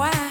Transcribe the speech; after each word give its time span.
Are 0.00 0.27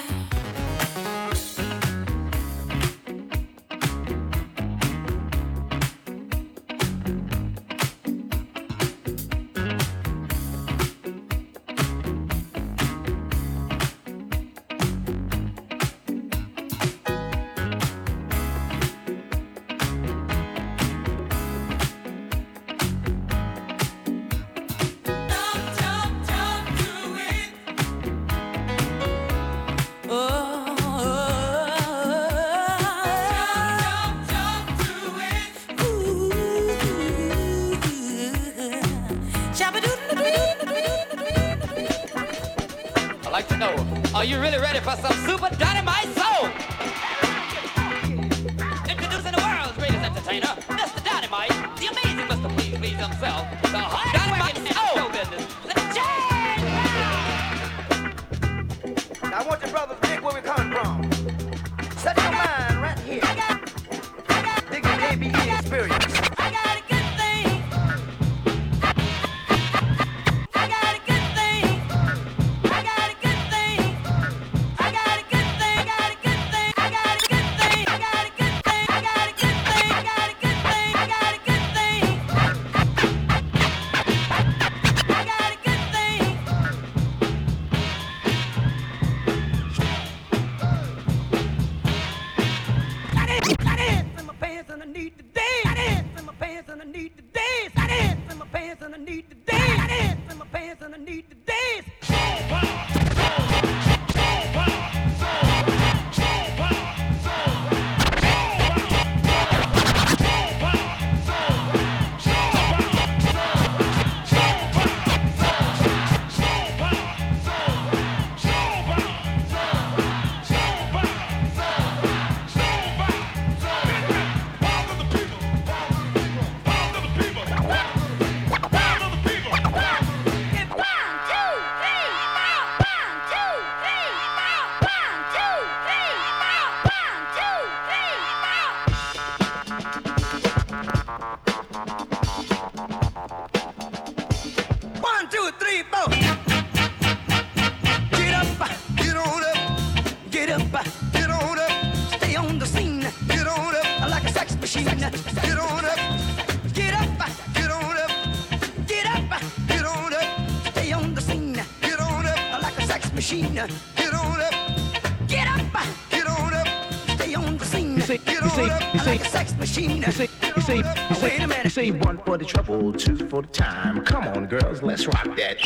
the 172.38 172.44
trouble, 172.44 172.92
two 172.92 173.16
for 173.28 173.42
the 173.42 173.48
time. 173.48 174.04
Come 174.04 174.28
on, 174.28 174.46
girls, 174.46 174.82
let's 174.82 175.06
rock 175.06 175.36
that. 175.36 175.58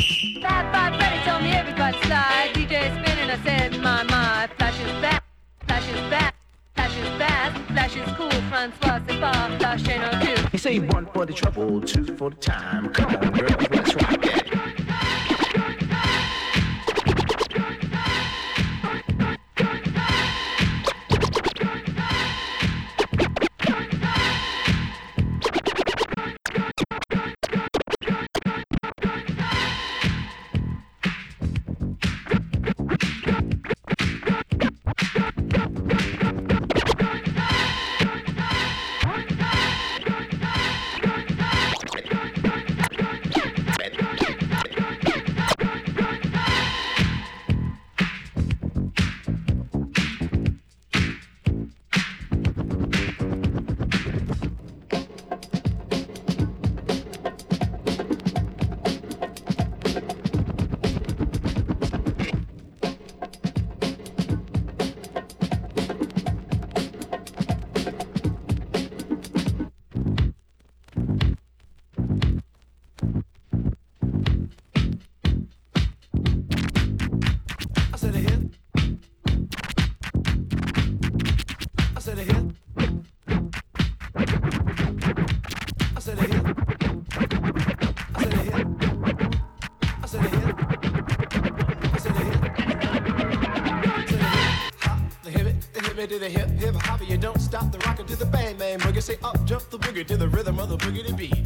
stop 97.52 97.70
the 97.70 97.78
rocket 97.80 98.08
to 98.08 98.16
the 98.16 98.24
bang 98.24 98.56
bang 98.56 98.78
boogie. 98.78 99.02
Say 99.02 99.18
up 99.22 99.36
jump 99.44 99.68
the 99.68 99.78
boogie 99.78 100.06
to 100.06 100.16
the 100.16 100.26
rhythm 100.26 100.58
of 100.58 100.70
the 100.70 100.78
boogie 100.78 101.06
to 101.06 101.12
beat. 101.12 101.36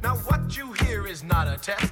Now 0.00 0.14
what 0.28 0.56
you 0.56 0.72
hear 0.84 1.08
is 1.08 1.24
not 1.24 1.48
a 1.48 1.56
test. 1.56 1.89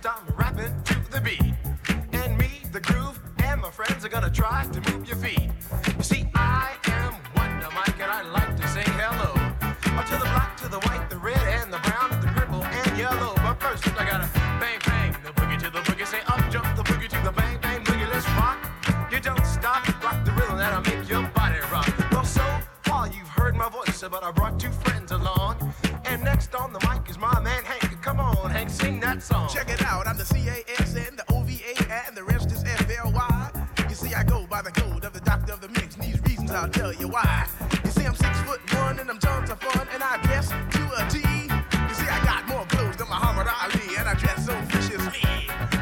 You 37.85 37.91
see, 37.91 38.05
I'm 38.05 38.15
six 38.15 38.41
foot 38.43 38.61
one 38.75 38.99
and 38.99 39.11
I'm 39.11 39.19
Jones 39.19 39.51
of 39.51 39.61
fun, 39.61 39.87
and 39.93 40.03
I 40.03 40.19
guess 40.29 40.49
to 40.49 40.83
a 40.99 41.03
T. 41.11 41.19
You 41.19 41.95
see, 41.95 42.09
I 42.09 42.21
got 42.25 42.47
more 42.49 42.65
clothes 42.67 42.97
than 42.97 43.09
Muhammad 43.09 43.47
Ali, 43.49 43.97
and 43.99 44.09
I 44.09 44.15
dress 44.15 44.47
so 44.47 44.55
viciously. 44.73 45.25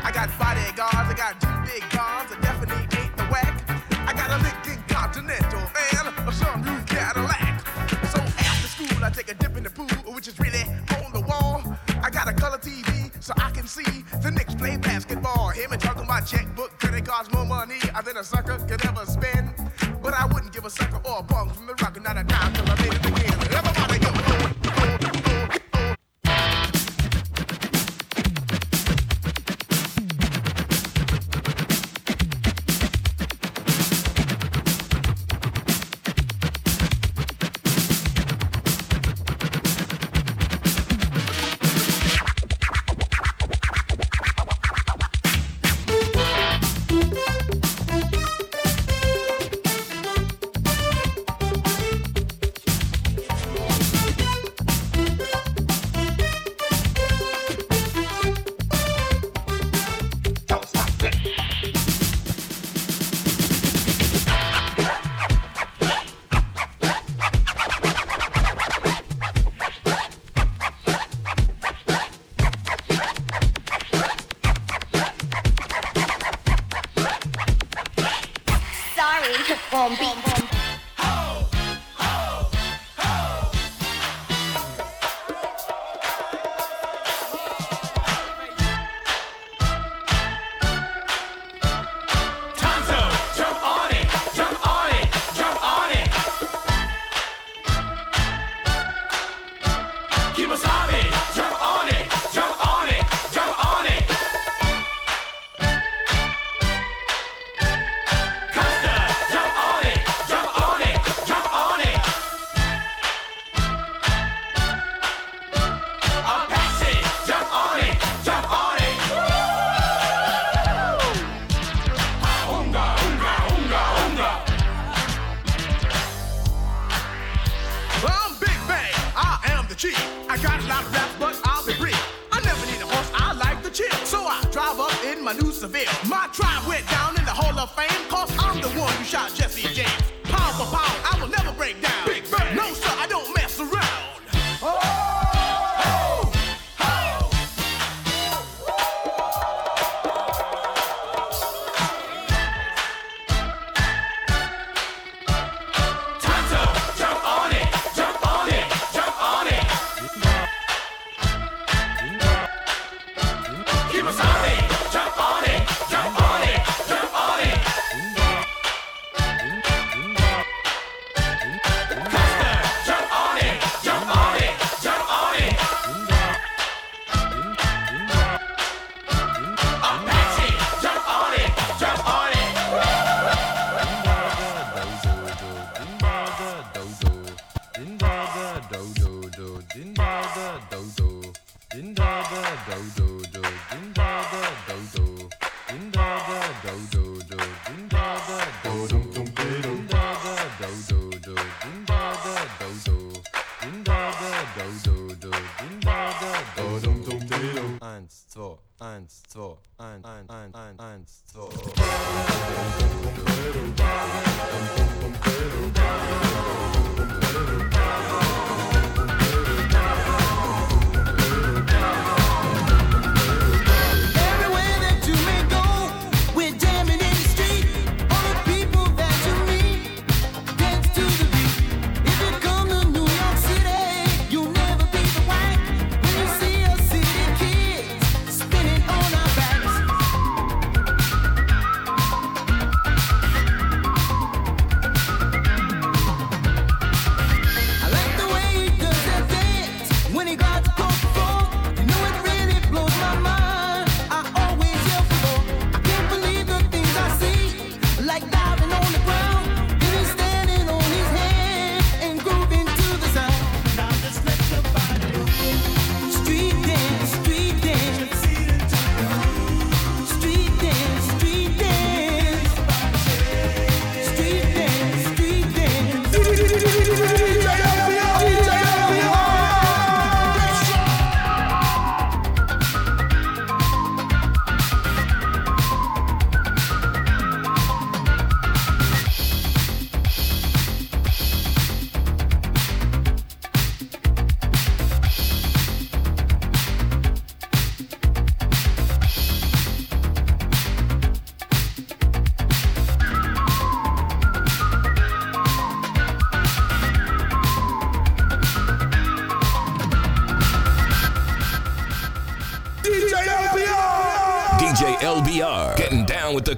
I 0.06 0.10
got 0.12 0.28
bodyguards, 0.38 1.08
I 1.12 1.14
got 1.14 1.40
two 1.40 1.56
big 1.66 1.82
guns, 1.90 2.30
I 2.32 2.38
definitely 2.40 2.84
ain't 2.98 3.16
the 3.16 3.24
whack. 3.24 3.54
I 4.08 4.12
got 4.12 4.30
a 4.30 4.38
Lincoln 4.42 4.82
Continental 4.88 5.60
and 5.60 6.04
a 6.08 6.32
sunroof 6.32 6.86
Cadillac. 6.86 7.60
So 8.12 8.18
after 8.20 8.68
school, 8.68 9.04
I 9.04 9.10
take 9.10 9.30
a 9.30 9.34
dip 9.34 9.56
in 9.56 9.64
the 9.64 9.70
pool, 9.70 10.12
which 10.14 10.28
is 10.28 10.38
really 10.38 10.62
on 11.02 11.12
the 11.12 11.20
wall. 11.20 11.62
I 12.02 12.10
got 12.10 12.28
a 12.28 12.32
color 12.32 12.58
TV 12.58 13.10
so 13.22 13.32
I 13.38 13.50
can 13.50 13.66
see 13.66 14.04
the 14.22 14.30
Knicks 14.30 14.54
play 14.54 14.76
basketball. 14.76 15.48
Him 15.50 15.72
and 15.72 15.80
talking 15.80 16.06
my 16.06 16.20
checkbook, 16.20 16.78
credit 16.78 17.04
cards, 17.04 17.32
more 17.32 17.44
money 17.44 17.80
i 17.94 18.02
than 18.02 18.16
a 18.16 18.24
sucker 18.24 18.58
a 20.66 20.70
sucker 20.70 21.00
or 21.04 21.20
a 21.20 21.22
punk 21.22 21.54
from 21.54 21.66
the 21.66 21.74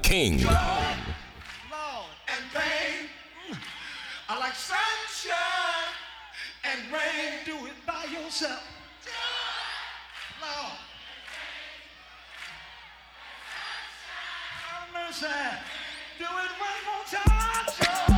King. 0.09 0.43
Lord, 0.43 0.55
and 2.33 2.43
pain 2.51 3.07
I 4.27 4.39
like 4.39 4.55
sunshine 4.55 5.93
and 6.63 6.91
rain. 6.91 7.45
Do 7.45 7.67
it 7.67 7.75
by 7.85 8.05
yourself. 8.05 8.63
Lord. 10.41 10.79
Have 14.65 14.89
mercy. 14.95 15.27
Do 16.17 16.25
it 16.25 16.53
one 16.57 16.81
more 16.87 17.05
time. 17.05 18.08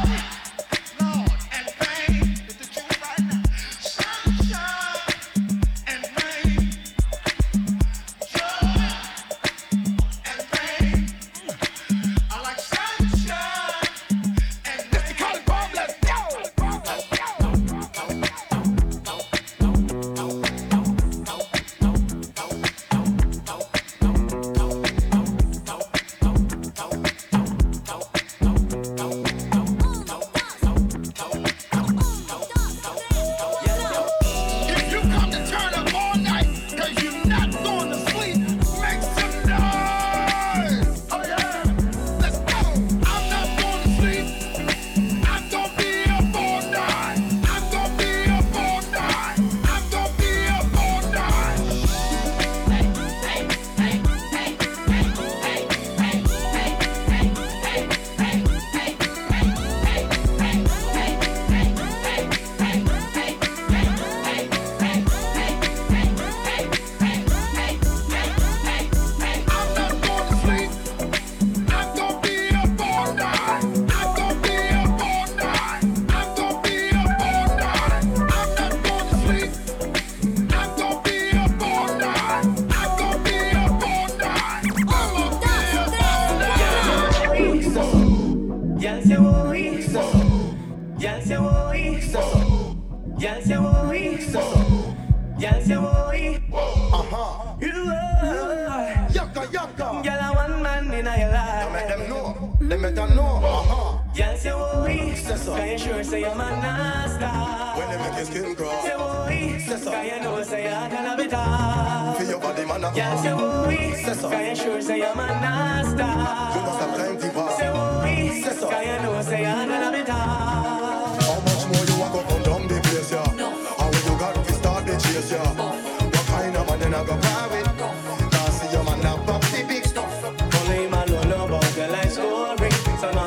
man 112.72 112.84
a 112.84 112.92
Girl 112.94 113.18
say 113.18 113.32
oh 113.34 113.66
oui 113.68 113.94
C'est 113.96 114.16
ça 114.16 114.30
Quand 114.30 114.40
you 114.40 114.56
sure 114.56 114.82
say 114.82 115.02
I'm 115.02 115.20
a 115.20 115.28
nasta 115.44 116.08
You 116.56 116.62
must 116.66 116.80
have 116.80 116.94
plenty 116.96 117.30
power 117.30 117.52
Say 117.58 117.70
oh 117.74 118.02
oui 118.04 118.42
C'est 118.44 118.60
ça 118.60 118.68
Quand 118.72 118.82
you 118.82 118.98
know 119.04 119.22
say 119.22 119.46
I'm 119.46 119.68
gonna 119.68 119.92
be 119.92 120.04
How 120.10 121.40
much 121.48 121.64
more 121.72 121.86
you 121.86 121.96
walk 122.00 122.16
up 122.16 122.30
come 122.30 122.44
down 122.44 122.68
the 122.68 122.80
place 122.82 123.12
yeah? 123.12 123.36
No. 123.38 123.50
How 123.78 123.90
you 123.92 124.14
got 124.20 124.36
to 124.36 124.54
start 124.54 124.86
the 124.86 124.94
chase 124.94 125.32
yeah? 125.32 125.56
Oh. 125.58 125.76
What 126.14 126.26
kind 126.28 126.56
of 126.56 126.70
man 126.70 126.80
then 126.80 126.94
I 126.94 127.04
go 127.06 127.16
private 127.18 127.68
No. 127.78 127.90
Can't 128.32 128.54
see 128.54 128.72
your 128.72 128.84
man 128.84 129.06
a 129.06 129.18
pop 129.26 129.42
the 129.52 129.64
big 129.68 129.86
stuff. 129.86 130.24
Only 130.60 130.88
man 130.88 131.08
don't 131.08 131.30
know 131.30 131.46
about 131.46 131.72
the 131.76 131.88
life 131.88 132.12
story. 132.12 132.70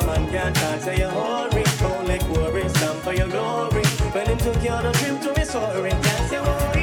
Man 0.05 0.29
can't 0.29 0.55
talk 0.55 0.81
say 0.81 0.97
you 0.97 1.07
hurry. 1.07 1.63
Don't 1.79 2.07
like 2.07 2.27
worry 2.29 2.67
Stand 2.69 2.99
for 3.01 3.13
your 3.13 3.27
glory. 3.27 3.83
When 4.13 4.25
him 4.27 4.37
took 4.37 4.63
you 4.63 4.71
on 4.71 4.85
a 4.85 4.91
trip 4.93 5.19
to 5.21 5.33
me 5.33 5.45
sorry 5.45 5.89
Can't 5.89 6.29
say 6.29 6.37
oh 6.37 6.74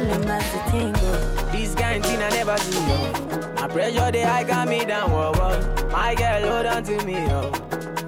man, 0.00 0.22
I'm 0.22 0.30
as 0.30 0.54
a 0.54 0.70
tingle. 0.70 1.52
This 1.52 1.74
guarantee 1.74 2.16
I 2.16 2.30
never 2.30 2.56
see, 2.58 2.78
yo. 2.78 3.52
My 3.54 3.68
pressure, 3.68 4.10
they 4.10 4.22
high 4.22 4.44
got 4.44 4.68
me 4.68 4.84
down, 4.84 5.10
whoa, 5.10 5.32
whoa. 5.32 5.88
My 5.90 6.14
girl, 6.14 6.50
hold 6.50 6.66
on 6.66 6.82
to 6.84 7.04
me, 7.04 7.14
yo. 7.14 7.50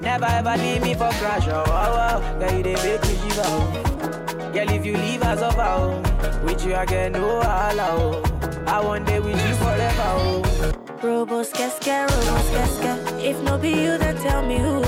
Never 0.01 0.27
ever 0.27 0.57
leave 0.57 0.83
me 0.83 0.95
for 0.95 1.11
crash, 1.21 1.47
oh, 1.49 1.65
oh, 1.67 2.23
oh. 2.23 2.39
Girl, 2.41 2.57
you 2.57 2.63
they 2.63 2.75
make 2.75 3.03
me 3.03 3.29
give 3.29 3.39
up. 3.39 3.47
Oh. 3.49 4.51
Girl, 4.53 4.71
if 4.71 4.85
you 4.87 4.97
leave 4.97 5.23
us 5.23 5.41
over, 5.41 5.63
oh. 5.63 6.43
With 6.45 6.65
you, 6.65 6.75
I 6.75 6.87
get 6.87 7.13
no 7.13 7.39
allow. 7.39 7.97
Oh. 7.99 8.65
I 8.67 8.81
want 8.81 9.07
day 9.07 9.21
with 9.21 9.37
you 9.49 9.55
forever, 9.57 10.03
oh. 10.07 10.80
Robos 11.03 11.49
keske, 11.49 12.07
robos 12.11 12.49
keske. 12.53 12.91
If 13.25 13.43
no 13.43 13.57
be 13.57 13.71
you, 13.71 13.97
then 13.97 14.17
tell 14.19 14.43
me 14.43 14.59
who. 14.59 14.83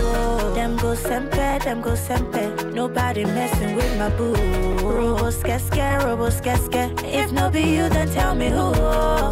Them 0.54 0.76
go 0.76 0.94
sempe, 0.94 1.58
them 1.64 1.80
go 1.80 1.94
sempe. 1.94 2.74
Nobody 2.74 3.24
messing 3.24 3.74
with 3.76 3.98
my 3.98 4.10
boo. 4.10 4.34
Robos 4.82 5.42
keske, 5.42 6.02
robos 6.04 6.42
keske. 6.42 6.92
If 7.02 7.32
no 7.32 7.48
be 7.48 7.62
you, 7.62 7.88
then 7.88 8.10
tell 8.10 8.34
me 8.34 8.50
who. 8.50 8.74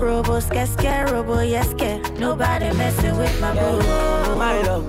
Robos 0.00 0.48
keske, 0.48 1.12
robo 1.12 1.36
scared. 1.64 2.18
Nobody 2.18 2.72
messing 2.72 3.14
with 3.18 3.38
my 3.42 3.52
boo. 3.52 4.36
My 4.36 4.62
love, 4.62 4.88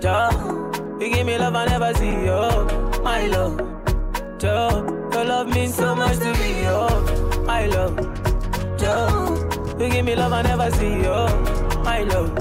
Joe, 0.00 0.70
you 1.00 1.10
give 1.12 1.26
me 1.26 1.36
love 1.38 1.56
I 1.56 1.66
never 1.66 1.92
see, 1.94 2.26
yo. 2.26 3.00
My 3.02 3.26
love, 3.26 3.58
Joe, 4.38 4.86
your 5.12 5.24
love 5.24 5.48
means 5.52 5.74
so 5.74 5.92
much 5.96 6.18
to 6.18 6.32
me, 6.38 6.62
yo. 6.62 6.86
My 7.44 7.66
love, 7.66 7.98
Joe. 8.78 9.49
You 9.80 9.88
give 9.88 10.04
me 10.04 10.14
love 10.14 10.34
I 10.34 10.42
never 10.42 10.70
see, 10.72 11.06
oh, 11.06 11.80
my 11.82 12.02
love. 12.02 12.36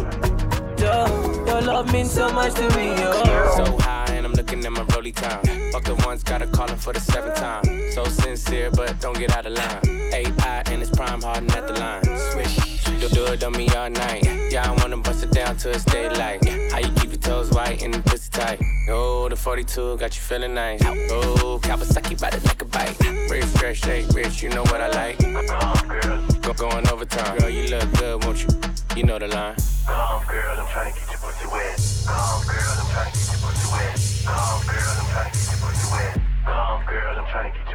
Yo, 0.78 1.46
your 1.46 1.62
love 1.62 1.90
means 1.94 2.12
so 2.12 2.30
much 2.34 2.54
to 2.56 2.68
me, 2.76 2.94
oh. 2.98 3.54
So 3.56 3.78
high 3.78 4.14
and 4.14 4.26
I'm 4.26 4.34
looking 4.34 4.66
at 4.66 4.72
my 4.74 4.84
rolly 4.94 5.14
time. 5.14 5.42
Fuck 5.72 5.86
the 5.86 5.96
ones 6.06 6.22
gotta 6.22 6.48
call 6.48 6.68
him 6.68 6.78
for 6.78 6.92
the 6.92 7.00
seventh 7.00 7.36
time. 7.36 7.64
So 7.94 8.04
sincere, 8.04 8.70
but 8.72 9.00
don't 9.00 9.18
get 9.18 9.32
out 9.32 9.46
of 9.46 9.54
line. 9.54 10.12
AI 10.12 10.64
and 10.66 10.82
it's 10.82 10.92
prime 10.92 11.22
harden 11.22 11.50
at 11.52 11.66
the 11.66 11.80
line. 11.80 12.04
Swish, 12.32 12.86
you'll 13.00 13.10
do 13.10 13.26
it 13.32 13.42
on 13.42 13.54
me 13.54 13.70
all 13.70 13.90
night. 13.90 14.26
Yeah, 14.52 14.70
I 14.70 14.76
wanna 14.82 14.98
bust 14.98 15.24
it 15.24 15.32
down 15.32 15.56
to 15.60 15.70
it's 15.70 15.84
state 15.84 16.18
how 16.18 16.80
you 16.80 16.92
keep 16.96 17.12
your 17.12 17.22
toes 17.22 17.52
white 17.52 17.82
and 17.82 17.94
the 17.94 18.02
pussy 18.02 18.30
tight? 18.32 18.62
Oh, 18.90 19.30
the 19.30 19.38
42 19.38 19.96
got 19.96 20.14
you 20.14 20.22
feeling 20.22 20.54
nice. 20.54 20.82
Oh, 20.84 21.58
Kawasaki 21.64 22.20
by 22.20 22.32
the 22.32 22.46
like 22.46 22.62
a 22.62 22.66
bike. 22.66 23.00
Rich, 23.30 23.46
fresh, 23.46 23.80
shake, 23.80 24.10
rich, 24.10 24.44
you 24.44 24.50
know 24.50 24.64
what 24.64 24.82
I 24.82 24.90
like. 24.90 25.24
Uh-huh, 25.24 25.88
girl. 25.88 26.39
Go 26.50 26.56
going 26.56 26.90
overtime. 26.90 27.38
Girl, 27.38 27.48
you 27.48 27.68
look 27.68 27.94
good, 27.94 28.26
won't 28.26 28.42
you? 28.42 28.50
You 28.96 29.04
know 29.04 29.20
the 29.20 29.28
line. 29.28 29.56
Come, 29.86 30.26
girl, 30.26 30.58
I'm 30.58 30.68
trying 30.74 30.92
to 30.92 31.00
get 31.00 31.10
your 31.12 31.20
pussy 31.20 31.46
wet. 31.46 31.78
Come, 32.10 32.42
girl, 32.50 32.74
I'm 32.74 32.90
trying 32.90 33.12
to 33.12 33.18
get 33.20 33.30
your 33.30 33.38
pussy 33.38 33.70
wet. 33.70 33.94
Come, 34.26 34.66
girl, 34.66 34.98
I'm 34.98 35.06
trying 35.14 35.30
to 35.30 35.38
get 35.38 35.46
your 35.46 35.60
pussy 35.62 35.92
wet. 35.94 36.22
Come, 36.46 36.86
girl, 36.90 37.20
I'm 37.20 37.28
trying 37.30 37.52
to 37.54 37.60
get 37.60 37.69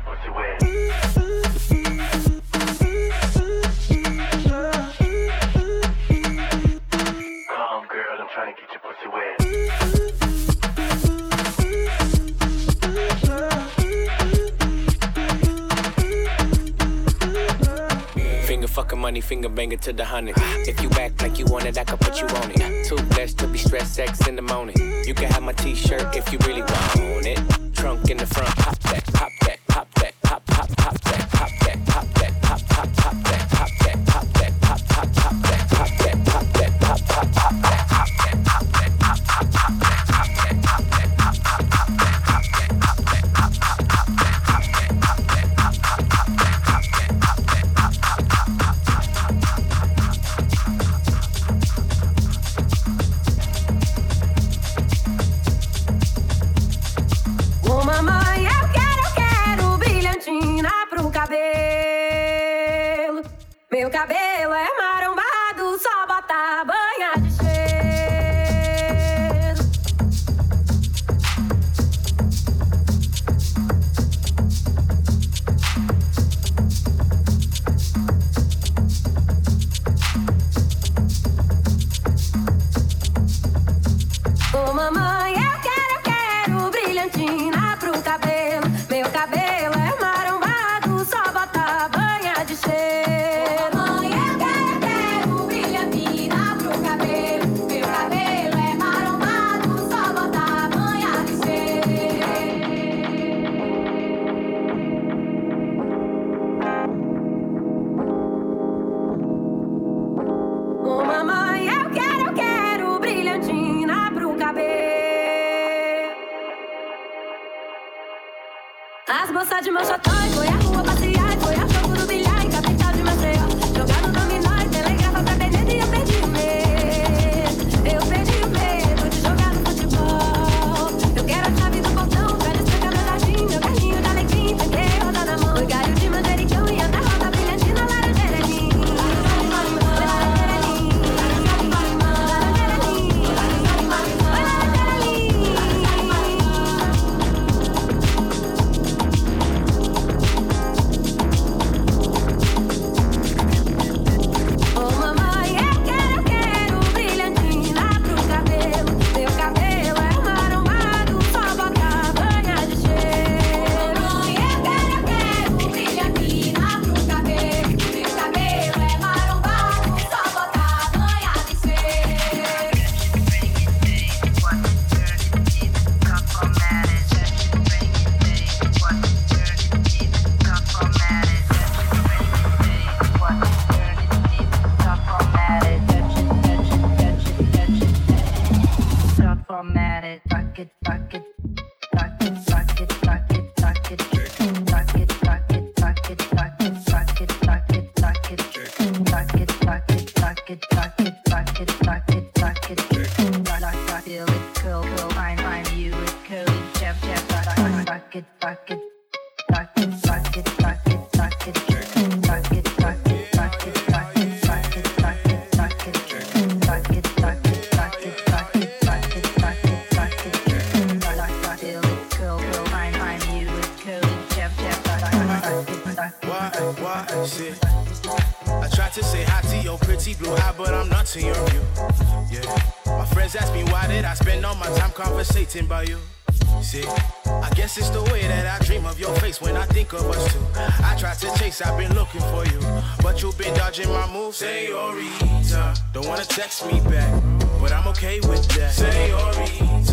money, 19.05 19.21
finger 19.21 19.51
banger 19.51 19.77
to 19.77 19.93
the 19.93 20.03
hundred. 20.03 20.35
If 20.67 20.83
you 20.83 20.89
act 20.99 21.21
like 21.21 21.39
you 21.39 21.45
want 21.45 21.67
it, 21.67 21.77
I 21.77 21.85
can 21.85 21.99
put 21.99 22.23
you 22.23 22.27
on 22.27 22.51
it. 22.53 22.87
Too 22.87 22.97
blessed 23.13 23.37
to 23.41 23.47
be 23.47 23.59
stressed, 23.59 23.93
sex 23.93 24.27
in 24.27 24.35
the 24.35 24.41
morning. 24.41 24.79
You 25.07 25.13
can 25.13 25.31
have 25.31 25.43
my 25.43 25.53
t 25.53 25.75
shirt 25.75 26.17
if 26.17 26.33
you 26.33 26.39
really 26.47 26.63
want 26.63 27.27
it. 27.27 27.39
Trunk 27.75 28.09
in 28.09 28.17
the 28.17 28.25
front, 28.25 28.57
pop 28.57 28.79
that, 28.79 29.05
pop 29.13 29.31
that. 29.43 29.54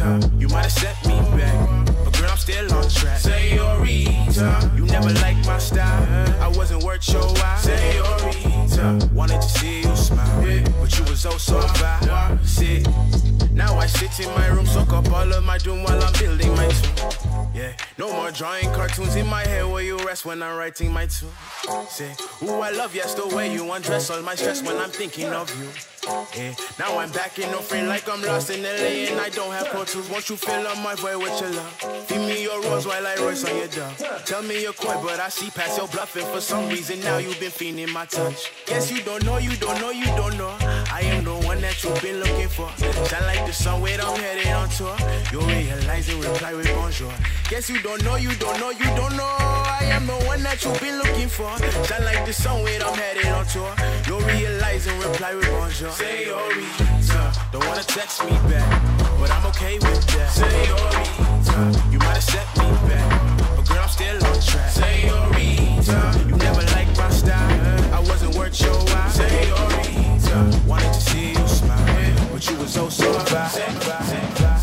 You 0.02 0.48
might 0.48 0.64
have 0.64 0.72
set 0.72 1.06
me 1.06 1.20
back, 1.38 1.86
but 2.04 2.18
girl, 2.18 2.32
I'm 2.32 2.38
still 2.38 2.74
on 2.74 2.90
track. 2.90 3.20
Senorita, 3.20 4.72
you 4.76 4.86
never 4.86 5.12
liked 5.12 5.46
my 5.46 5.60
style, 5.60 6.42
I 6.42 6.48
wasn't 6.48 6.84
worth 6.84 7.08
your 7.08 7.22
while. 7.22 7.58
Senorita, 7.60 9.10
wanted 9.14 9.42
to 9.42 9.50
see 9.50 9.82
you 9.82 9.96
smile, 9.96 10.42
but 10.80 10.98
you 10.98 11.04
was 11.06 11.24
oh 11.28 11.38
so 11.38 11.62
fine. 11.62 12.44
See, 12.44 12.84
now 13.52 13.78
I 13.78 13.86
sit 13.86 14.20
in 14.26 14.34
my 14.34 14.48
room, 14.48 14.66
soak 14.66 14.92
up 14.92 15.12
all 15.12 15.32
of 15.32 15.44
my 15.44 15.60
doom 15.60 15.84
while 15.84 16.04
I'm 16.04 16.14
building 16.14 16.50
my 16.56 16.68
tomb. 16.68 17.21
No 18.02 18.12
more 18.12 18.32
drawing 18.32 18.66
cartoons 18.74 19.16
in 19.16 19.28
my 19.28 19.46
head 19.46 19.64
where 19.64 19.84
you 19.84 19.96
rest 20.00 20.26
when 20.26 20.42
I'm 20.42 20.58
writing 20.58 20.92
my 20.92 21.06
tune. 21.06 21.30
Say, 21.88 22.12
ooh, 22.42 22.62
I 22.62 22.72
love 22.72 22.96
yes 22.96 23.14
the 23.14 23.28
way 23.28 23.54
you 23.54 23.72
undress 23.72 24.10
all 24.10 24.24
my 24.24 24.34
stress 24.34 24.64
when 24.64 24.76
I'm 24.78 24.90
thinking 24.90 25.28
of 25.28 25.48
you. 25.60 25.70
Yeah, 26.36 26.56
now 26.80 26.98
I'm 26.98 27.12
back 27.12 27.38
in 27.38 27.52
no 27.52 27.60
frame 27.60 27.86
like 27.86 28.10
I'm 28.10 28.24
lost 28.24 28.50
in 28.50 28.64
LA 28.64 29.12
and 29.12 29.20
I 29.20 29.30
don't 29.30 29.52
have 29.52 29.70
tools. 29.86 30.10
Won't 30.10 30.28
you 30.32 30.36
fill 30.36 30.66
up 30.66 30.80
my 30.80 30.96
void 30.96 31.18
with 31.18 31.40
your 31.42 31.52
love? 31.52 31.74
Feed 32.08 32.18
me 32.18 32.42
your 32.42 32.60
rose 32.64 32.88
while 32.88 33.06
I 33.06 33.14
roast 33.18 33.48
on 33.48 33.56
your 33.56 33.68
dove. 33.68 34.26
Tell 34.26 34.42
me 34.42 34.64
you're 34.64 34.74
coy, 34.74 35.00
but 35.04 35.20
I 35.20 35.30
see 35.30 35.52
past 35.52 35.78
your 35.78 35.88
bluffing. 35.88 36.26
For 36.26 36.42
some 36.42 36.70
reason 36.70 37.02
now 37.02 37.20
you've 37.20 37.40
been 37.40 37.52
feeling 37.52 37.94
my 37.94 38.08
touch. 38.08 38.52
Guess 38.66 38.92
you 38.92 39.04
don't 39.04 39.24
know, 39.24 39.38
you 39.38 39.56
don't 39.58 39.80
know, 39.80 39.92
you 39.92 40.06
don't 40.06 40.36
know. 40.40 40.58
I 41.02 41.06
am 41.06 41.24
the 41.24 41.34
one 41.34 41.60
that 41.62 41.84
you've 41.84 42.00
been 42.00 42.20
looking 42.20 42.48
for. 42.48 42.70
Shine 43.10 43.26
like 43.26 43.44
the 43.48 43.54
sun, 43.54 43.82
wait, 43.82 44.00
I'm 44.00 44.16
headed 44.20 44.54
on 44.54 44.70
tour. 44.70 44.96
You'll 45.32 45.48
realize 45.50 46.08
and 46.10 46.24
reply 46.24 46.54
with 46.54 46.68
bonjour. 46.76 47.12
Guess 47.50 47.72
you 47.72 47.82
don't 47.82 48.04
know, 48.04 48.18
you 48.18 48.36
don't 48.36 48.60
know, 48.60 48.70
you 48.70 48.86
don't 48.94 49.18
know. 49.18 49.26
I 49.26 49.90
am 49.98 50.06
the 50.06 50.14
one 50.30 50.44
that 50.44 50.64
you've 50.64 50.80
been 50.80 51.00
looking 51.00 51.28
for. 51.28 51.50
Shine 51.90 52.06
like 52.06 52.24
the 52.28 52.34
sun, 52.34 52.64
wait, 52.64 52.86
I'm 52.86 52.94
headed 52.94 53.26
on 53.34 53.48
tour. 53.48 53.74
You'll 54.06 54.22
realize 54.22 54.86
and 54.86 55.04
reply 55.04 55.34
with 55.34 55.50
bonjour. 55.50 55.90
Senorita, 55.90 57.34
don't 57.52 57.66
wanna 57.66 57.84
text 57.84 58.24
me 58.24 58.38
back, 58.46 58.70
but 59.18 59.32
I'm 59.32 59.46
okay 59.48 59.80
with 59.80 60.06
that. 60.14 60.30
Senorita, 60.30 61.90
you 61.90 61.98
might 61.98 62.14
have 62.14 62.24
set 62.24 62.46
me 62.62 62.70
back, 62.88 63.10
but 63.56 63.68
girl, 63.68 63.82
I'm 63.82 63.90
still 63.90 64.24
on 64.24 64.40
track. 64.40 64.70
Say 64.70 65.10
Senorita, 65.10 66.30
you 66.30 66.36
never 66.38 66.62
liked 66.78 66.96
my 66.96 67.10
style, 67.10 67.92
I 67.92 68.00
wasn't 68.02 68.36
worth 68.36 68.62
your 68.62 68.78
while. 68.86 69.10
Say 69.10 69.50
Senorita, 69.50 70.01
wanted 70.66 70.94
to 70.94 71.02
see 71.02 71.30
you 71.30 71.48
smile, 71.48 72.30
but 72.32 72.50
you 72.50 72.58
was 72.58 72.78
oh 72.78 72.90
so 72.90 73.12
fine. 73.14 74.61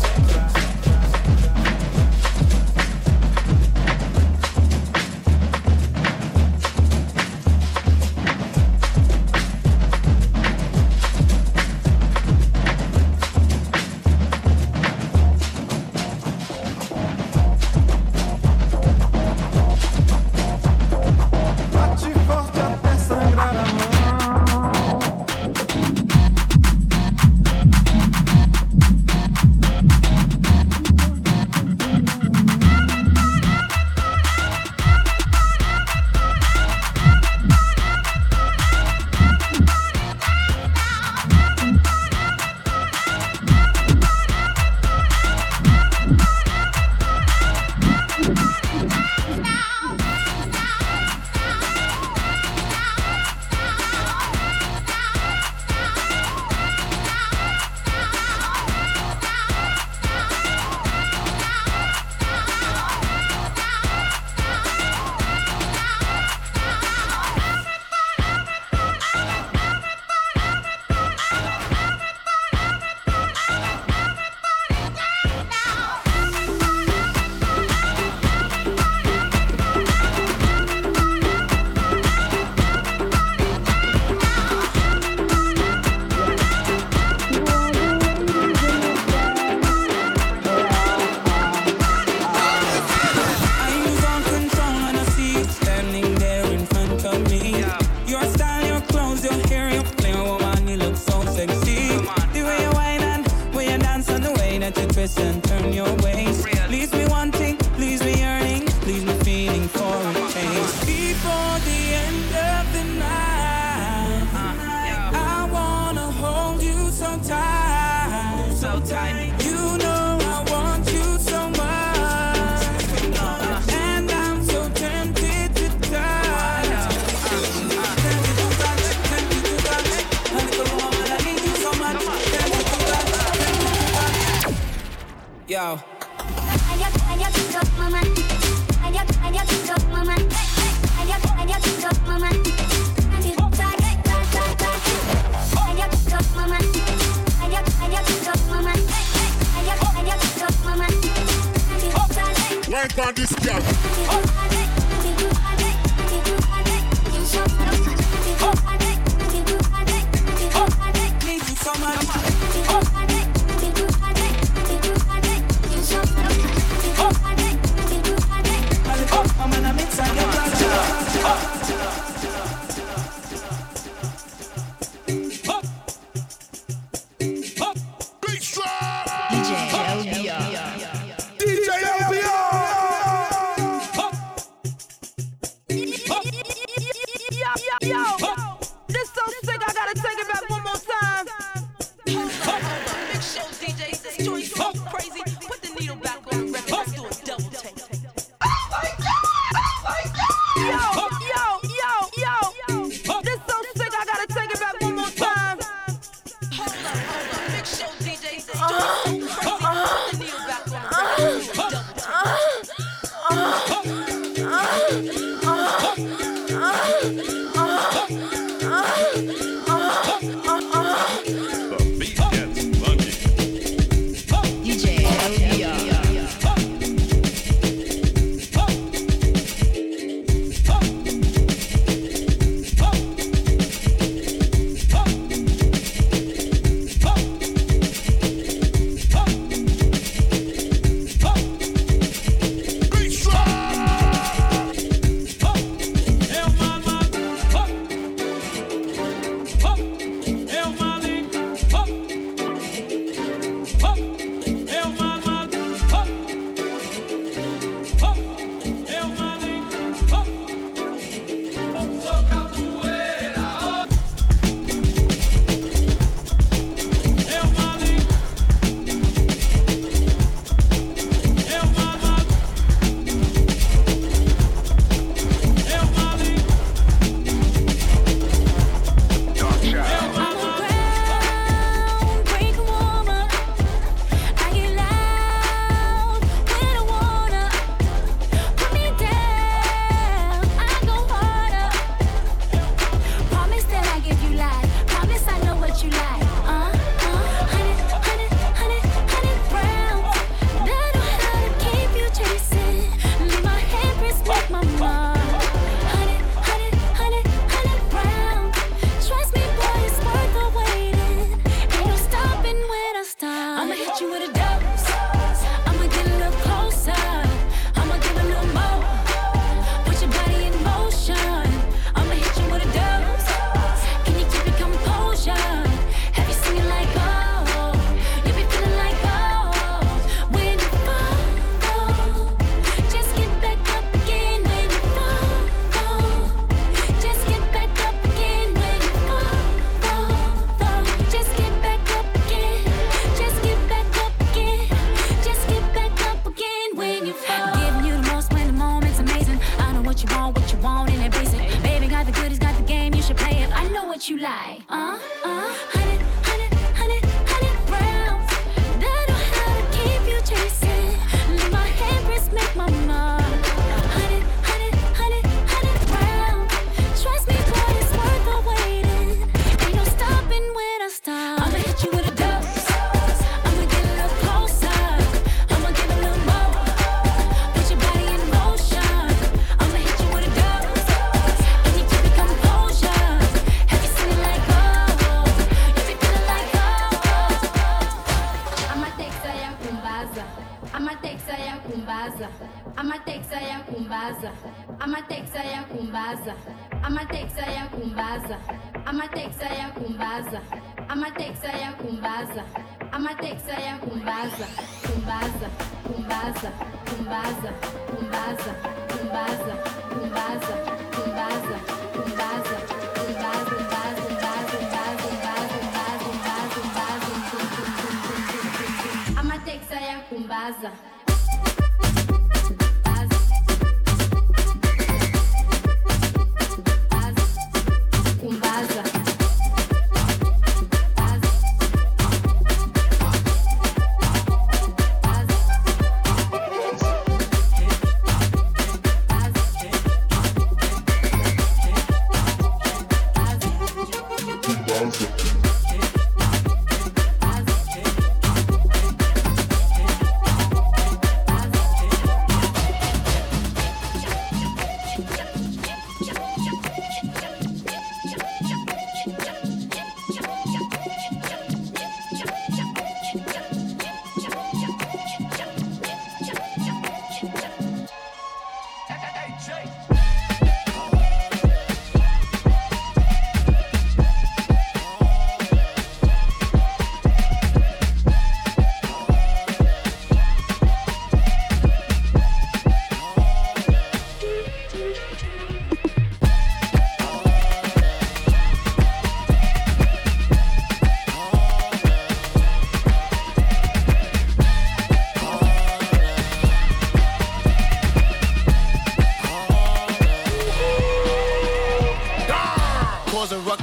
wine 152.79 153.07
on 153.07 153.13
this 153.13 153.33
girl. 153.35 154.38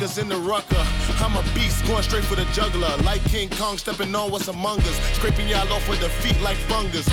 Ruckus 0.07 0.19
in 0.19 0.29
the 0.29 0.37
rucker. 0.37 0.85
I'm 1.25 1.37
a 1.37 1.43
beast, 1.55 1.85
going 1.87 2.03
straight 2.03 2.25
for 2.25 2.37
the 2.37 2.45
juggler. 2.53 2.95
Like 3.03 3.23
King 3.25 3.49
Kong, 3.51 3.79
stepping 3.79 4.15
on 4.15 4.31
what's 4.31 4.49
among 4.49 4.79
us. 4.81 4.97
Scraping 5.17 5.49
y'all 5.49 5.71
off 5.73 5.89
with 5.89 6.01
the 6.01 6.09
feet 6.09 6.41
like 6.43 6.57
fungus. 6.69 7.09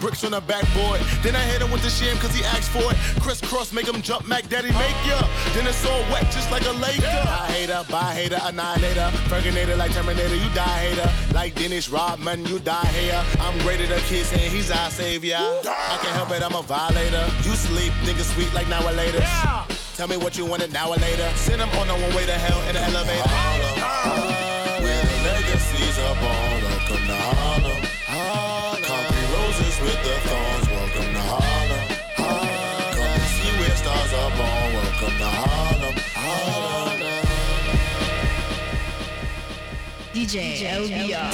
Bricks 0.00 0.24
on 0.24 0.32
the 0.32 0.40
backboard. 0.40 1.00
Then 1.22 1.36
I 1.36 1.42
hit 1.42 1.60
him 1.60 1.70
with 1.70 1.82
the 1.82 1.90
sham 1.90 2.16
cause 2.18 2.34
he 2.34 2.44
asked 2.44 2.70
for 2.70 2.82
it. 2.90 2.96
Crisscross, 3.20 3.72
make 3.72 3.86
him 3.86 4.00
jump, 4.02 4.26
Mac 4.26 4.48
Daddy, 4.48 4.72
make 4.72 4.98
ya. 5.06 5.20
Then 5.54 5.66
it's 5.66 5.84
all 5.84 6.00
wet 6.12 6.24
just 6.30 6.50
like 6.50 6.64
a 6.66 6.72
Laker. 6.72 7.06
I 7.06 7.46
hater, 7.52 7.84
bye 7.90 8.14
hater, 8.14 8.38
annihilator. 8.42 9.10
Ferginator 9.28 9.76
like 9.76 9.92
Terminator, 9.92 10.36
you 10.36 10.50
die 10.54 10.78
hater. 10.88 11.10
Like 11.34 11.54
Dennis 11.54 11.88
Rodman, 11.90 12.46
you 12.46 12.58
die 12.60 12.86
here. 12.98 13.22
I'm 13.40 13.58
greater 13.60 13.86
than 13.86 14.00
kids 14.00 14.32
and 14.32 14.40
he's 14.40 14.70
our 14.70 14.90
savior. 14.90 15.36
I 15.36 15.98
can't 16.02 16.16
help 16.16 16.30
it, 16.30 16.42
I'm 16.42 16.54
a 16.54 16.62
violator. 16.62 17.26
You 17.44 17.54
sleep, 17.56 17.92
nigga 18.04 18.22
sweet 18.34 18.52
like 18.54 18.68
now 18.68 18.86
or 18.86 18.92
later. 18.92 19.24
Tell 19.94 20.08
me 20.08 20.16
what 20.16 20.36
you 20.36 20.44
want 20.44 20.60
an 20.60 20.74
hour 20.74 20.96
later. 20.96 21.30
Send 21.36 21.62
him 21.62 21.68
on 21.78 21.86
the 21.86 21.94
one 21.94 22.12
way 22.16 22.26
to 22.26 22.32
hell 22.32 22.60
in 22.66 22.74
the 22.74 22.82
elevator. 22.82 23.28
Harlem, 23.30 24.82
where 24.82 25.02
the 25.06 25.18
legacies 25.22 25.98
are 26.02 26.16
born. 26.18 26.62
Welcome 26.66 27.06
to 27.06 27.14
Harlem. 27.14 27.78
Harlem. 28.02 28.82
Concrete 28.82 29.30
roses 29.38 29.78
with 29.86 29.94
the 30.02 30.18
thorns. 30.26 30.66
Welcome 30.66 31.14
to 31.14 31.22
Harlem. 31.30 31.86
Harlem. 32.18 32.90
Come 32.90 33.06
and 33.06 33.30
see 33.38 33.54
where 33.54 33.76
stars 33.78 34.12
are 34.18 34.34
born. 34.34 34.74
Welcome 34.74 35.14
to 35.14 35.30
Harlem. 35.30 35.94
Harlem. 36.18 37.22
DJ 40.12 40.74
LBR. 40.74 41.30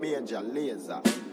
Major 0.00 0.40
Lazer. 0.40 1.31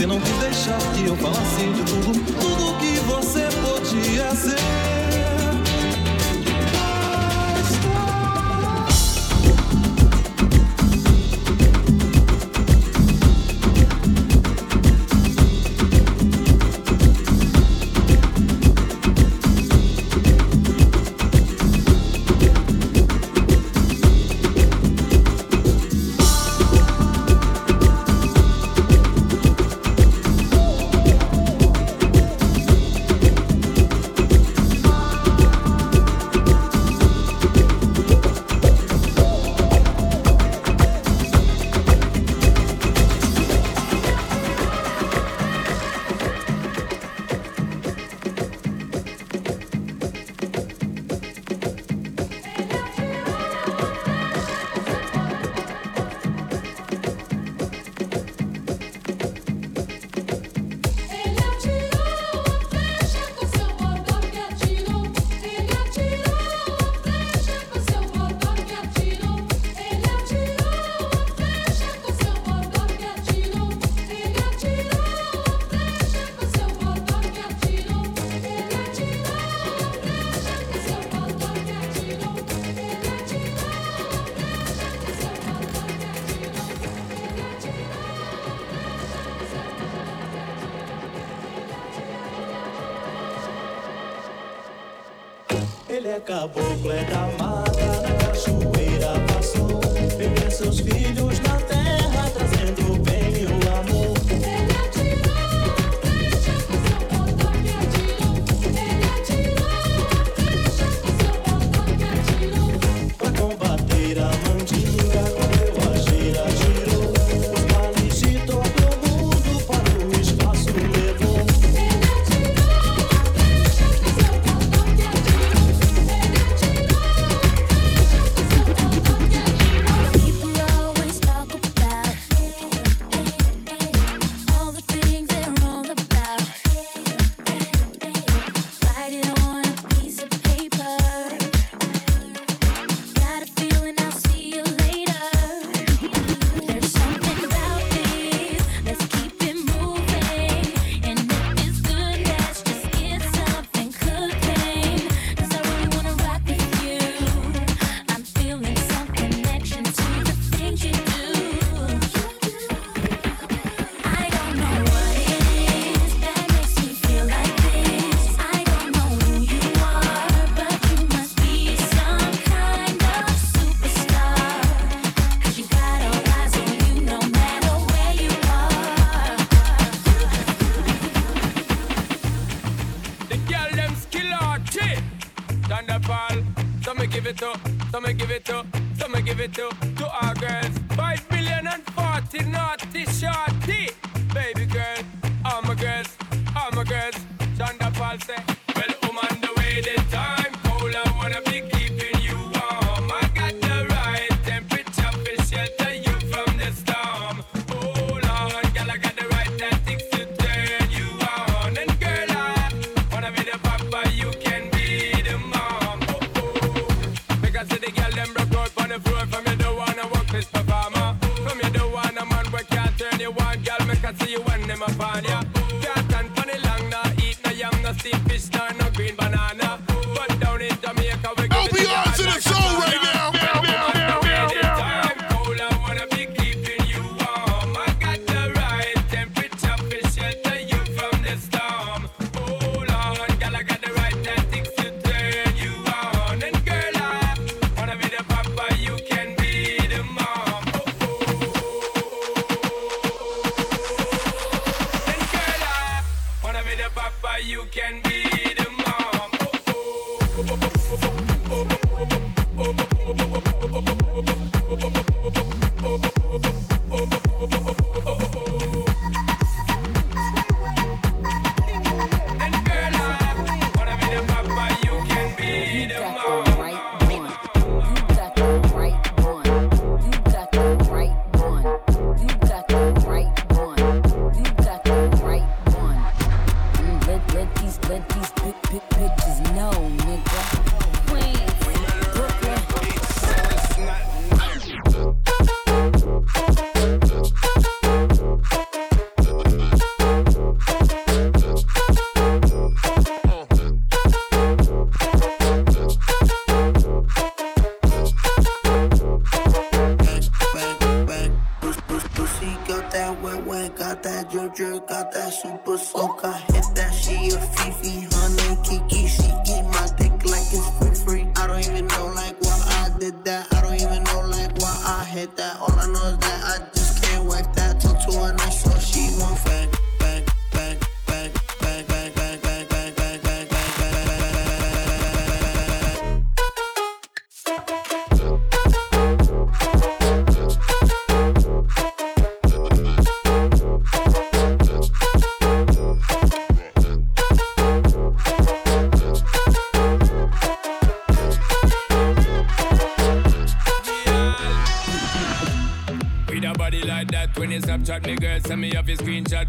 Você 0.00 0.06
não 0.06 0.18
quis 0.18 0.32
deixar 0.38 0.78
que 0.94 1.04
eu 1.04 1.14
falasse 1.14 1.62
de 1.62 1.84
tudo, 1.84 2.24
tudo. 2.40 2.59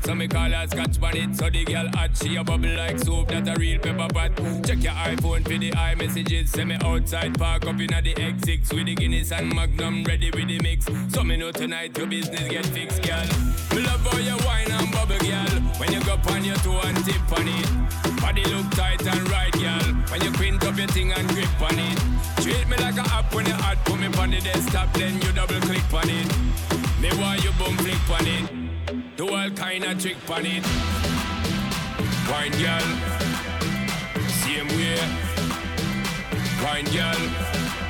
So 0.03 0.15
me 0.15 0.27
call 0.27 0.49
her 0.49 0.67
scotch 0.67 0.99
bonnet. 0.99 1.35
So 1.35 1.49
the 1.49 1.63
girl 1.63 1.87
hot, 1.93 2.17
she 2.17 2.35
a 2.35 2.43
bubble 2.43 2.75
like 2.75 2.99
soap, 2.99 3.29
that 3.29 3.47
a 3.47 3.59
real 3.59 3.79
pepper 3.79 4.07
pot. 4.13 4.31
Check 4.65 4.83
your 4.83 4.93
iPhone 4.93 5.43
for 5.43 5.57
the 5.57 5.71
iMessages. 5.71 5.97
messages. 5.97 6.51
Send 6.51 6.69
me 6.69 6.77
outside, 6.83 7.37
park 7.37 7.65
up 7.65 7.79
in 7.79 7.87
the 7.87 8.13
X6 8.13 8.73
with 8.73 8.85
the 8.87 8.95
Guinness 8.95 9.31
and 9.31 9.53
Magnum 9.53 10.03
ready 10.03 10.31
with 10.31 10.47
the 10.47 10.59
mix. 10.59 10.87
So 11.13 11.23
me 11.23 11.37
know 11.37 11.51
tonight 11.51 11.97
your 11.97 12.07
business 12.07 12.47
get 12.49 12.65
fixed, 12.67 13.03
girl. 13.03 13.25
Me 13.75 13.85
love 13.85 14.01
how 14.01 14.17
your 14.17 14.37
wine 14.45 14.71
and 14.71 14.91
bubble, 14.91 15.17
girl. 15.19 15.61
When 15.77 15.91
you 15.91 16.03
go 16.03 16.17
on 16.29 16.43
your 16.43 16.55
toe 16.57 16.81
and 16.83 16.97
tip 17.05 17.31
on 17.31 17.47
it. 17.47 18.21
Body 18.21 18.43
look 18.45 18.69
tight 18.71 19.05
and 19.05 19.29
right, 19.29 19.53
girl. 19.53 19.93
When 20.09 20.21
you 20.21 20.31
quint 20.31 20.63
up 20.63 20.77
your 20.77 20.87
thing 20.87 21.11
and 21.11 21.27
grip 21.29 21.61
on 21.61 21.77
it. 21.77 21.99
Treat 22.41 22.67
me 22.67 22.77
like 22.77 22.97
a 22.97 23.05
app 23.13 23.33
when 23.33 23.45
you 23.45 23.53
hot, 23.53 23.77
put 23.85 23.99
me 23.99 24.07
on 24.07 24.31
the 24.31 24.41
desktop, 24.41 24.91
then 24.93 25.13
you 25.21 25.31
double 25.31 25.59
click 25.61 25.93
on 25.93 26.09
it. 26.09 26.27
Me 27.01 27.09
want 27.21 27.43
you 27.43 27.51
boom 27.53 27.77
flick 27.77 28.09
on 28.09 28.27
it. 28.27 28.60
Do 29.21 29.29
all 29.29 29.51
kind 29.51 29.83
of 29.83 30.01
trick 30.01 30.17
on 30.31 30.45
it. 30.47 30.65
Wine 32.27 32.51
girl, 32.57 32.87
same 34.41 34.67
way. 34.69 34.97
Wine 36.63 36.89
girl, 36.89 37.21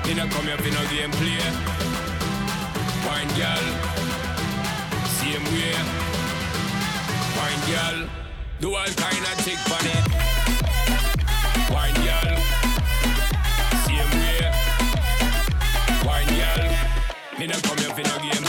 you 0.06 0.16
know 0.16 0.28
come 0.28 0.44
here 0.44 0.58
for 0.58 0.72
no 0.76 0.84
game 0.92 1.12
play. 1.12 1.40
Wine 3.08 3.32
girl, 3.40 3.66
same 5.08 5.46
way. 5.56 5.72
Wine 7.40 7.64
girl, 7.72 8.10
do 8.60 8.76
all 8.76 8.92
kind 9.00 9.24
of 9.24 9.36
trick 9.42 9.62
on 9.72 9.86
it. 9.88 10.04
Wine 11.72 12.00
girl, 12.04 12.36
same 13.88 14.12
way. 14.20 14.52
Wine 16.06 16.32
girl, 16.36 16.64
me 17.40 17.48
no 17.48 17.56
come 17.62 17.78
here 17.78 17.96
for 17.96 18.04
no 18.04 18.20
game. 18.20 18.41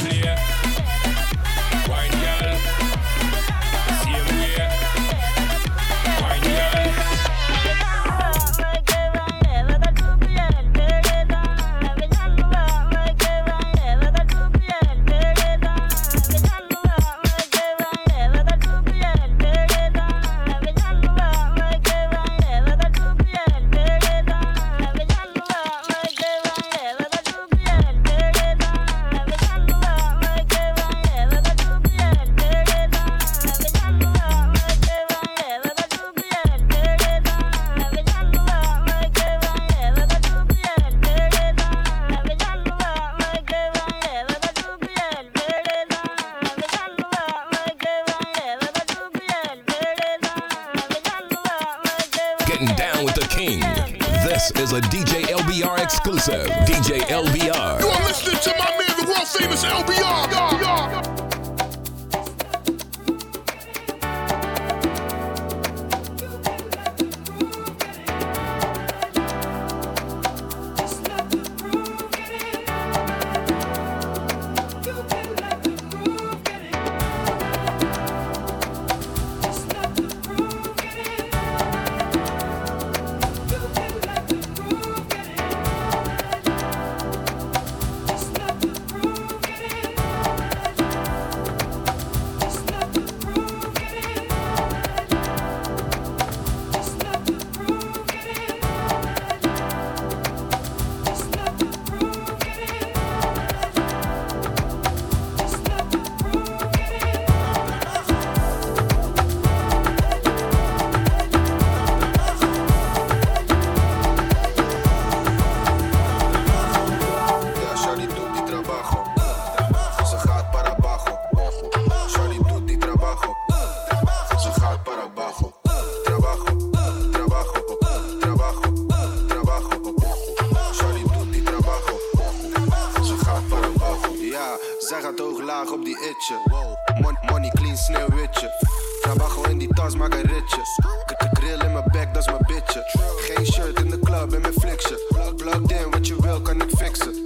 fiction. 144.82 145.36
Plug 145.36 145.90
wat 145.90 146.06
je 146.06 146.16
wil, 146.20 146.40
kan 146.40 146.60
ik 146.60 146.70
fixen. 146.76 147.24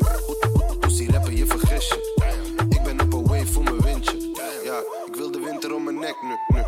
Pussy 0.80 1.10
rapper 1.10 1.32
je 1.32 1.46
vergis 1.46 1.88
je. 1.88 2.14
Ik 2.68 2.82
ben 2.82 3.00
op 3.00 3.12
een 3.12 3.26
wave 3.26 3.46
voor 3.46 3.62
mijn 3.62 3.80
windje. 3.80 4.30
Ja, 4.64 4.78
ik 5.06 5.14
wil 5.14 5.30
de 5.30 5.40
winter 5.40 5.74
om 5.74 5.84
mijn 5.84 5.98
nek 5.98 6.16
nu. 6.22 6.56
nu. 6.56 6.64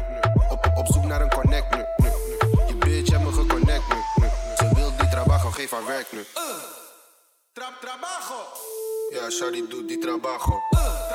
Op, 0.51 0.73
op 0.75 0.87
zoek 0.87 1.05
naar 1.05 1.21
een 1.21 1.31
connect 1.31 1.75
nu. 1.75 1.83
nu. 1.97 2.09
Je 2.67 2.75
bitch 2.79 3.11
hebt 3.11 3.25
me 3.25 3.33
geconnect 3.33 3.89
nu. 3.89 4.23
nu. 4.23 4.29
Ze 4.57 4.71
wil 4.75 4.91
die 4.97 5.09
trabajo, 5.09 5.51
geef 5.51 5.71
haar 5.71 5.87
werk 5.87 6.13
nu. 6.13 6.19
Eh, 6.19 6.43
trap 7.53 7.75
trabajo. 7.81 8.41
Ja, 9.11 9.31
Shari 9.31 9.69
doet 9.69 9.89
die 9.89 9.99
trabajo. 9.99 10.63
Eh. 10.71 11.08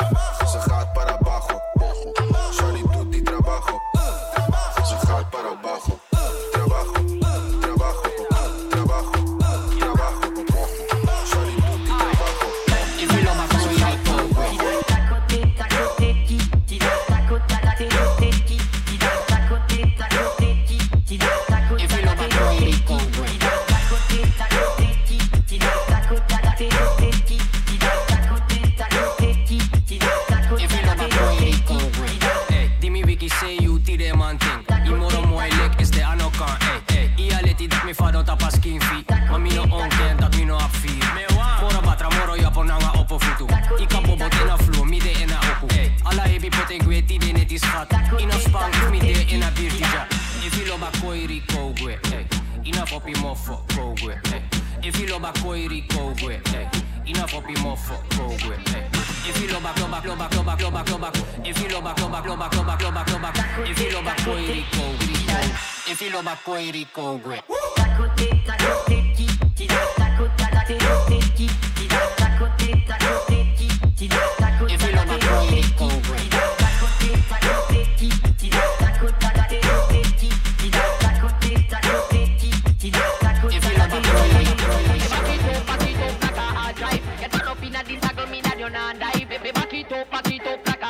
Everybody 89.45 89.83
back 89.83 89.91
it 89.91 89.91
up, 89.91 90.09
back 90.09 90.31
it 90.31 90.47
up 90.47 90.67
like 90.67 90.82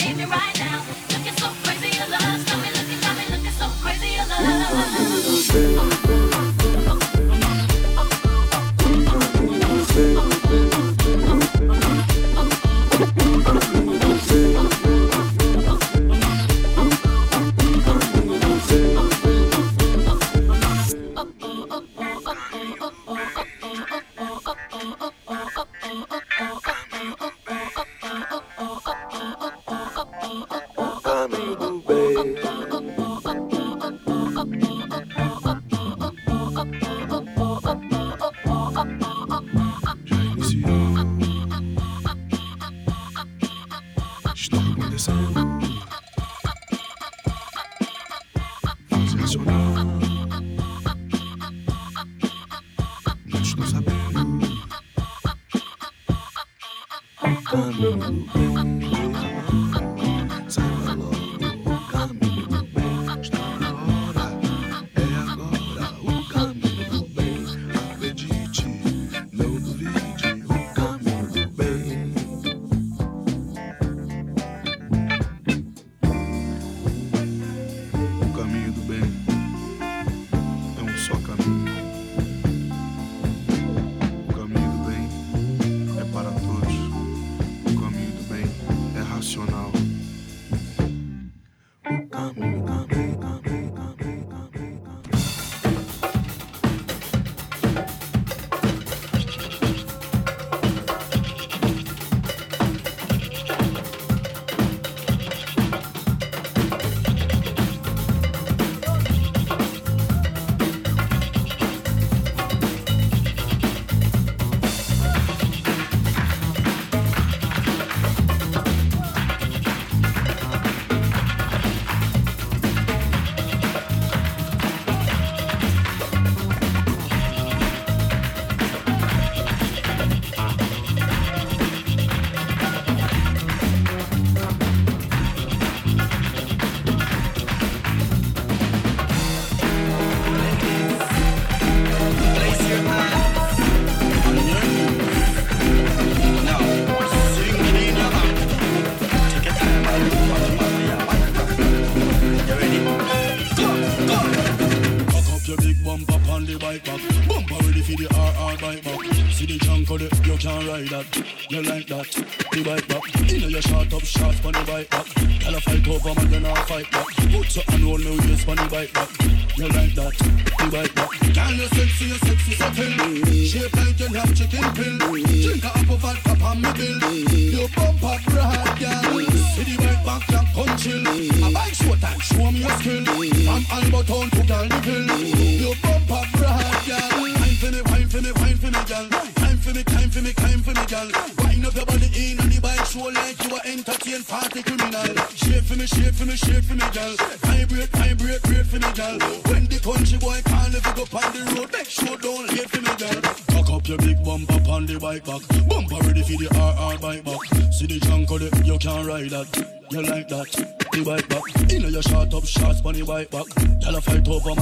save 0.00 0.20
you 0.20 0.26
right 0.26 0.58
now. 0.58 0.97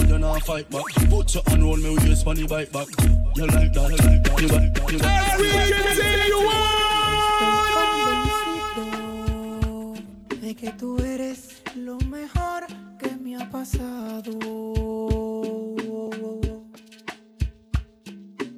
you 0.09 0.41
fight 0.41 0.71
back. 0.71 0.85
Put 1.11 1.35
your 1.35 1.43
hand 1.47 1.83
me, 1.83 1.91
we 1.91 2.09
use 2.09 2.23
funny 2.23 2.47
bite 2.47 2.73
back. 2.73 2.89
You 3.37 3.47
like 3.47 3.73
that, 3.73 3.91
que 10.57 10.73
tú 10.73 10.97
eres 10.99 11.63
lo 11.75 11.99
mejor 12.09 12.67
que 12.99 13.15
me 13.17 13.37
ha 13.37 13.51
pasado. 13.51 14.33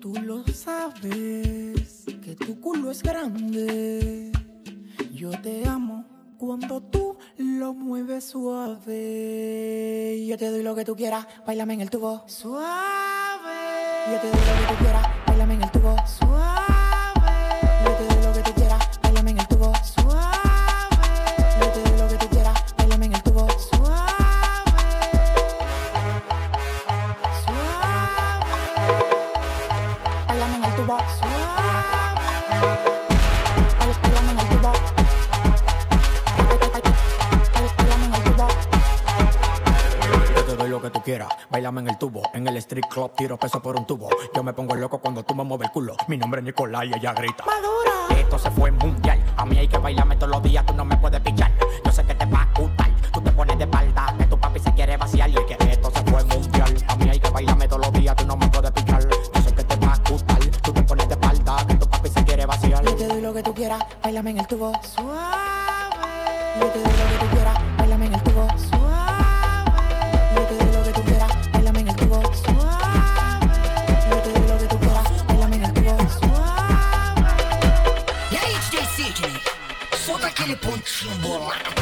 Tú 0.00 0.14
lo 0.22 0.44
sabes, 0.52 2.04
que 2.22 2.36
tu 2.36 2.60
culo 2.60 2.92
es 2.92 3.02
grande. 3.02 4.30
Yo 5.12 5.30
te 5.42 5.66
amo 5.66 6.04
cuando 6.38 6.80
tú 6.80 7.16
lo 7.36 7.74
mueves 7.74 8.26
suave, 8.26 10.24
yo 10.24 10.38
te 10.38 10.48
doy 10.48 10.62
lo 10.62 10.76
que 10.76 10.84
tú 10.84 10.94
quieras, 10.94 11.26
bailame 11.44 11.74
en 11.74 11.80
el 11.80 11.90
tubo. 11.90 12.22
Suave. 12.26 12.62
Yo 14.06 14.20
te 14.20 14.30
doy 14.30 14.38
lo 14.38 14.68
que 14.68 14.72
tú 14.72 14.78
quieras, 14.78 15.06
bailame 15.26 15.54
en 15.54 15.62
el 15.64 15.70
tubo. 15.72 15.96
Suave. 16.06 16.57
Que 40.80 40.90
tú 40.90 41.02
quieras. 41.02 41.28
Bailame 41.50 41.80
en 41.80 41.88
el 41.88 41.98
tubo, 41.98 42.22
en 42.34 42.46
el 42.46 42.56
street 42.58 42.86
club, 42.88 43.12
tiro 43.16 43.36
peso 43.36 43.60
por 43.60 43.76
un 43.76 43.86
tubo. 43.86 44.08
Yo 44.34 44.42
me 44.42 44.52
pongo 44.52 44.74
loco 44.74 44.98
cuando 44.98 45.22
tú 45.22 45.34
me 45.34 45.44
mueves 45.44 45.68
el 45.68 45.72
culo. 45.72 45.96
Mi 46.08 46.16
nombre 46.16 46.40
es 46.40 46.44
Nicolai 46.44 46.90
y 46.90 46.94
ella 46.94 47.12
grita. 47.12 47.44
¡Madura! 47.44 48.20
Esto 48.20 48.38
se 48.38 48.50
fue 48.50 48.70
mundial. 48.70 49.22
A 49.36 49.44
mí 49.44 49.58
hay 49.58 49.68
que 49.68 49.78
bailarme 49.78 50.16
todos 50.16 50.32
los 50.32 50.42
días, 50.42 50.64
tú 50.66 50.74
no 50.74 50.84
me 50.84 50.96
puedes 50.96 51.20
pichar. 51.20 51.50
Yo 51.84 51.92
sé 51.92 52.04
que 52.04 52.14
te 52.14 52.26
va 52.26 52.42
a 52.42 52.60
gustar. 52.60 52.90
Tú 53.12 53.20
te 53.20 53.30
pones 53.32 53.58
de 53.58 53.64
espalda, 53.64 54.14
que 54.18 54.24
tu 54.26 54.38
papi 54.38 54.60
se 54.60 54.72
quiere 54.74 54.96
vaciar. 54.96 55.30
Y 55.30 55.36
es 55.36 55.44
que 55.44 55.70
esto 55.70 55.90
se 55.90 56.02
fue 56.04 56.24
mundial. 56.24 56.74
A 56.88 56.96
mí 56.96 57.08
hay 57.08 57.20
que 57.20 57.30
bailarme 57.30 57.68
todos 57.68 57.86
los 57.86 57.92
días, 57.92 58.16
tú 58.16 58.26
no 58.26 58.36
me 58.36 58.48
puedes 58.48 58.70
pichar. 58.70 59.08
Yo 59.08 59.42
sé 59.42 59.54
que 59.54 59.64
te 59.64 59.76
va 59.76 59.92
a 59.94 60.10
gustar. 60.10 60.38
Tú 60.62 60.72
te 60.72 60.82
pones 60.82 61.08
de 61.08 61.14
espalda, 61.14 61.66
que 61.66 61.74
tu 61.74 61.88
papi 61.88 62.08
se 62.08 62.24
quiere 62.24 62.46
vaciar. 62.46 62.84
Yo 62.84 62.94
te 62.94 63.06
doy 63.06 63.20
lo 63.20 63.32
que 63.32 63.42
tú 63.42 63.54
quieras, 63.54 63.84
bailame 64.02 64.30
en 64.30 64.38
el 64.38 64.46
tubo. 64.46 64.72
Suave. 64.82 65.48
Yo 66.60 66.66
te 66.66 66.78
doy 66.80 66.92
lo 66.92 67.17
que 67.17 67.17
Чебурак. 80.98 81.77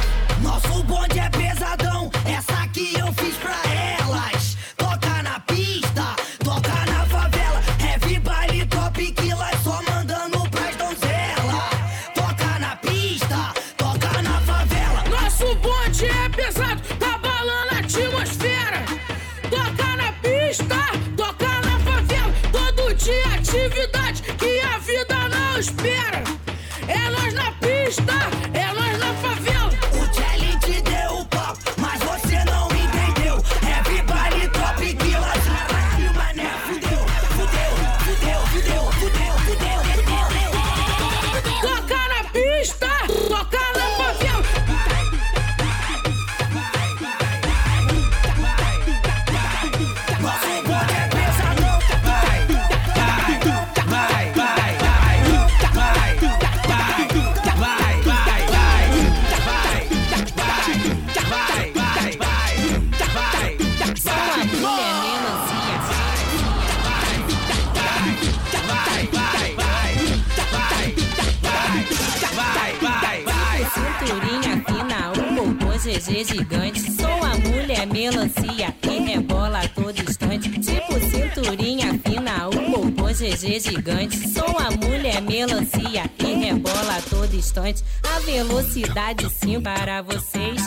Velocidade 88.97 89.29
sim 89.29 89.61
para 89.61 90.01
vocês. 90.03 90.67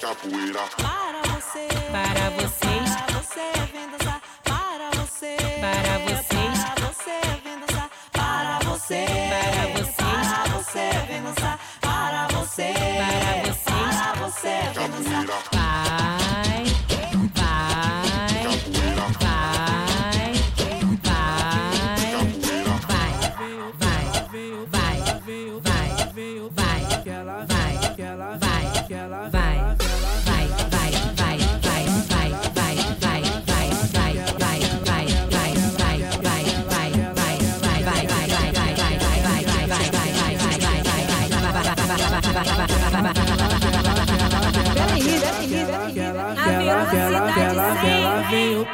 Capoeira. 0.00 0.60
Para 0.76 1.22
você. 1.32 1.68
Para 1.90 2.30
você 2.30 2.75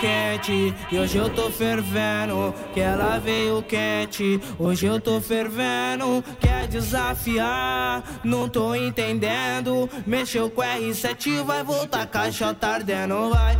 quente 0.03 0.74
e 0.90 0.98
hoje 0.98 1.16
eu 1.16 1.30
tô 1.30 1.48
fervendo. 1.48 2.53
Que 2.74 2.80
ela 2.80 3.18
veio 3.18 3.62
quente, 3.62 4.40
hoje 4.59 4.86
eu 4.86 5.00
tô 5.00 5.20
fervendo. 5.20 6.24
Quer 6.40 6.66
desafiar? 6.66 8.03
Não 8.24 8.48
tô 8.48 8.74
entendendo. 8.74 9.88
Mexeu 10.05 10.50
com 10.50 10.61
R7, 10.61 11.44
vai 11.44 11.62
voltar 11.62 12.07
caixa 12.07 12.57
ardendo. 12.61 13.30
Vai 13.30 13.57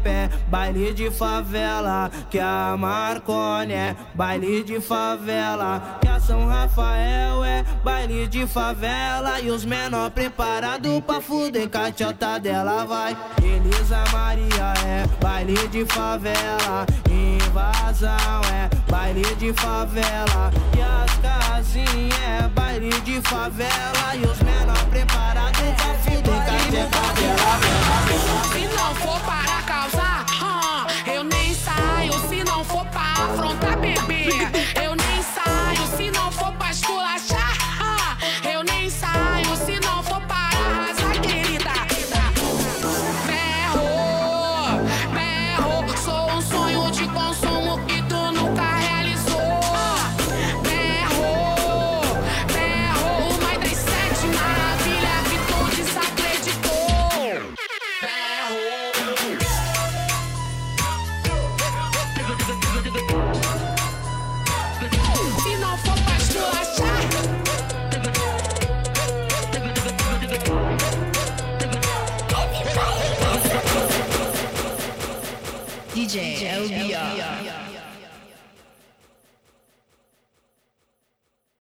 que 0.00 0.08
o 0.08 0.08
Elipe 0.08 0.08
é 0.08 0.28
baile 0.48 0.92
de 0.94 1.10
favela. 1.10 2.10
Que 2.30 2.38
a 2.38 2.76
Marconi 2.78 3.72
é 3.72 3.96
baile 4.14 4.64
de 4.64 4.80
favela. 4.80 5.98
Que 6.00 6.08
a 6.08 6.18
São 6.18 6.46
Rafael 6.46 7.44
é 7.44 7.64
baile 7.84 8.26
de 8.26 8.46
favela. 8.46 9.40
E 9.40 9.50
os 9.50 9.64
menor 9.64 10.10
preparado 10.10 11.02
pra 11.02 11.20
fuder 11.20 11.68
cachota 11.68 12.38
dela 12.38 12.84
vai. 12.84 13.16
Elisa 13.42 14.04
Maria 14.12 14.74
é 14.86 15.06
baile 15.22 15.68
de 15.68 15.84
favela. 15.86 16.86
Invasão 17.50 18.40
é 18.54 18.70
baile 18.88 19.24
de 19.34 19.52
favela. 19.54 20.52
E 20.76 20.80
as 20.80 21.12
casinhas 21.18 22.20
é 22.20 22.46
baile 22.46 22.90
de 23.00 23.20
favela. 23.22 24.14
E 24.14 24.22
os 24.24 24.40
menor 24.40 24.78
preparados 24.88 25.60
pra 25.60 25.94
fuder 25.94 26.46
cachota 26.46 27.20
dela 27.20 27.58
Se 28.52 28.60
não 28.68 28.94
for 28.94 29.20
para 29.22 29.62
causar, 29.62 30.26
hum, 30.40 31.10
eu 31.12 31.24
nem 31.24 31.52
saio. 31.52 32.12
Se 32.28 32.44
não 32.44 32.62
for 32.62 32.86
pra 32.86 33.00
afrontar, 33.00 33.76